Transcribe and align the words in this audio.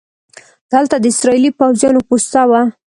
دلته 0.71 0.95
د 0.99 1.05
اسرائیلي 1.11 1.51
پوځیانو 1.59 2.01
پوسته 2.07 2.41
وه. 2.49 2.61